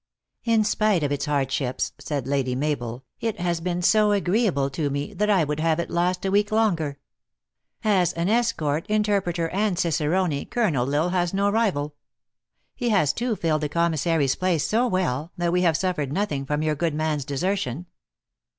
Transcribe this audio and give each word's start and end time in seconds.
"In 0.53 0.63
spite 0.63 1.03
of 1.03 1.11
its 1.11 1.25
hardships," 1.27 1.91
said 1.99 2.25
Lady 2.25 2.55
Mabel," 2.55 3.03
it 3.19 3.39
has 3.39 3.61
been 3.61 3.83
so 3.83 4.13
agreeable 4.13 4.67
to 4.71 4.89
me, 4.89 5.13
that 5.13 5.29
I 5.29 5.43
would 5.43 5.59
have 5.59 5.79
it 5.79 5.91
last 5.91 6.25
a 6.25 6.31
week 6.31 6.51
longer. 6.51 6.97
As 7.83 8.11
an 8.13 8.27
escort, 8.27 8.87
interpreter, 8.89 9.49
and 9.49 9.77
cicer 9.77 10.09
one, 10.09 10.45
Colonel 10.47 10.91
L 10.95 11.03
Isle 11.03 11.09
has 11.09 11.35
no 11.35 11.51
rival. 11.51 11.93
He 12.73 12.89
has, 12.89 13.13
too, 13.13 13.35
filled 13.35 13.61
the 13.61 13.69
commissary 13.69 14.25
s 14.25 14.33
place 14.33 14.65
so 14.65 14.87
well, 14.87 15.33
that 15.37 15.53
we 15.53 15.61
have 15.61 15.77
suffered 15.77 16.11
nothing 16.11 16.47
from 16.47 16.63
your 16.63 16.73
good 16.73 16.95
man 16.95 17.17
s 17.19 17.23
desertion." 17.25 17.85